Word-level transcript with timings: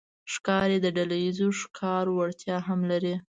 ښکاري 0.33 0.77
د 0.81 0.87
ډلهییز 0.95 1.39
ښکار 1.61 2.05
وړتیا 2.11 2.57
هم 2.67 2.79
لري. 2.91 3.15